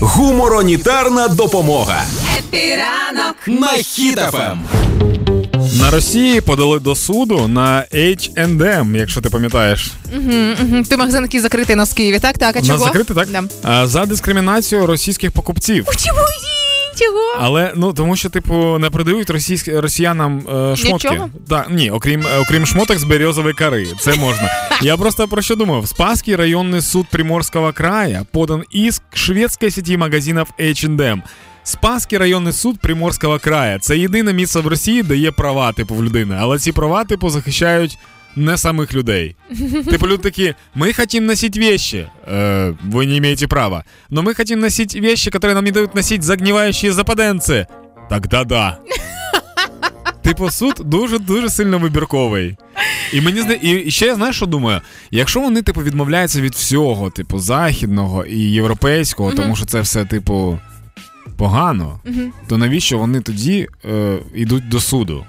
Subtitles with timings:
[0.00, 2.02] Гуморонітарна допомога
[2.38, 4.60] Happy ранок на Хіт FM.
[5.80, 9.90] На Росії подали до суду на H&M, якщо ти пам'ятаєш.
[10.16, 10.82] Угу, угу.
[10.84, 12.38] Ти магазин, який закритий на нас в Києві, так?
[12.38, 13.28] Так, а На закритий, закрити, так?
[13.62, 13.70] Да.
[13.70, 15.86] А, За дискримінацію російських покупців.
[15.96, 16.18] Чому?
[16.94, 17.36] Чого?
[17.40, 19.68] Але ну тому, що типу не продають російськ...
[19.68, 21.08] росіянам е, шмотки.
[21.10, 21.30] Нічого?
[21.48, 23.86] Да, ні, окрім е, окрім шмоток з березової кори.
[24.00, 24.50] Це можна.
[24.82, 25.88] Я просто про що думав?
[25.88, 31.22] Спасский районный суд Приморского края подан иск к шведской сети магазинов H&M.
[31.64, 33.78] Спасский районний суд Приморського края.
[33.78, 36.36] Це єдине місце в Росії, де є права, типу, в людини.
[36.38, 37.98] Але ці права, типу, захищають
[38.35, 39.35] не самих людей.
[39.89, 42.09] Типу, люди такі, ми хотим носить вещи.
[42.31, 43.83] Э, вы не имеете права.
[44.09, 47.67] Но мы хотим носить вещи, которые нам не дают носить загнивающие западенцы.
[48.09, 48.77] Тогда да.
[50.23, 52.57] Типу, суд дуже дуже сильно вибірковий.
[53.13, 53.57] І мені зда...
[53.61, 54.81] і ще я знаєш, що думаю?
[55.11, 60.59] Якщо вони, типу, відмовляються від всього, типу, західного і європейського, тому що це все, типу,
[61.37, 61.99] погано,
[62.47, 65.25] то навіщо вони тоді е, йдуть до суду?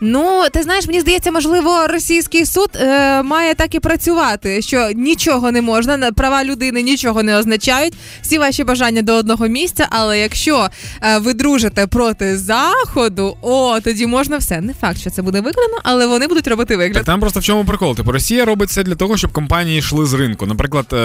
[0.00, 5.52] Ну, ти знаєш, мені здається, можливо, російський суд е, має так і працювати, що нічого
[5.52, 9.86] не можна, на- права людини нічого не означають, всі ваші бажання до одного місця.
[9.90, 10.68] Але якщо
[11.02, 14.60] е, ви дружите проти заходу, о, тоді можна все.
[14.60, 17.64] Не факт, що це буде виконано, але вони будуть робити Так там просто в чому
[17.64, 17.96] прикол?
[17.96, 20.46] Типу, Росія робить це для того, щоб компанії йшли з ринку.
[20.46, 20.96] Наприклад, е,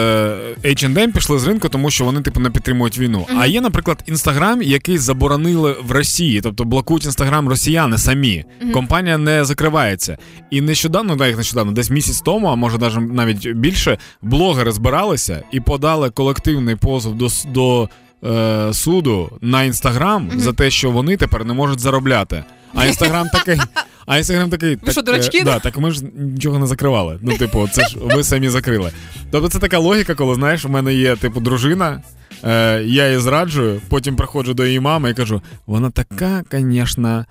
[0.65, 3.27] H&M пішли з ринку, тому що вони типу не підтримують війну.
[3.39, 8.45] А є, наприклад, інстаграм, який заборонили в Росії, тобто блокують інстаграм росіяни самі.
[8.73, 10.17] Компанія не закривається.
[10.49, 15.43] І нещодавно, да, як нещодавно, десь місяць тому, а може навіть навіть більше, блогери збиралися
[15.51, 17.89] і подали колективний позов до, до
[18.23, 22.43] е, суду на інстаграм за те, що вони тепер не можуть заробляти.
[22.75, 23.59] А інстаграм такий.
[24.05, 24.77] А інстаграм такий.
[24.81, 25.43] Ви що, е, дурачки?
[25.43, 27.19] Да, так ми ж нічого не закривали.
[27.21, 28.91] Ну, типу, це ж ви самі закрили.
[29.31, 32.01] Тобто це така логіка, коли знаєш, у мене є типу дружина,
[32.43, 37.25] е, я її зраджую, потім приходжу до її мами і кажу: вона така, звісно.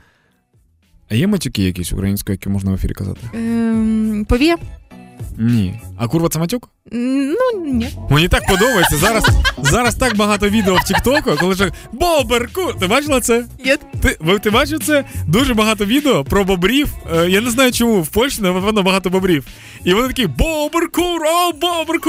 [1.10, 3.20] А є матюки якісь українською, які можна в ефірі казати?
[3.34, 4.56] Ем, повія?
[5.38, 5.80] Ні.
[5.96, 6.68] А курва це матюк?
[6.90, 7.88] Ну, ні.
[8.10, 8.96] Мені так подобається.
[8.96, 9.24] Зараз,
[9.62, 12.78] зараз так багато відео в Тіктоку, коли ж Бобер, кур.
[12.78, 13.44] Ти бачила це?
[13.64, 13.76] Ні.
[14.02, 15.04] Ти, ви, ти бачив це?
[15.26, 16.88] Дуже багато відео про бобрів.
[17.16, 19.44] Е, я не знаю чому в Польщі, напевно, багато бобрів.
[19.84, 22.00] І вони такі бобер курва, бобер.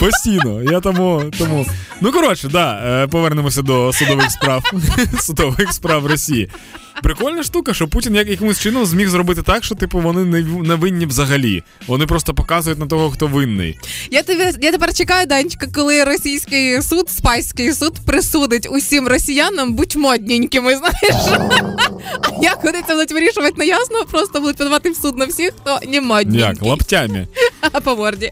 [0.00, 0.62] Постійно.
[0.62, 1.22] Я тому.
[1.38, 1.66] тому.
[2.00, 4.62] Ну, коротше, да, е, повернемося до судових справ.
[5.20, 6.50] судових справ Росії.
[7.02, 10.74] Прикольна штука, що Путін як- якимось чином зміг зробити так, що типу вони не, не
[10.74, 11.62] винні взагалі.
[11.86, 13.78] Вони просто показують на того, хто винний.
[14.10, 19.96] Я тебе я тепер чекаю, Данечка, коли російський суд, спайський суд присудить усім росіянам будь
[19.96, 21.40] модненькими, знаєш.
[22.22, 25.52] А як вони це будуть вирішувати, не ясно, просто будуть подавати в суд на всіх,
[25.60, 26.40] хто не модненький.
[26.40, 26.62] Як?
[26.62, 27.26] Лаптями.
[27.84, 28.30] по морді.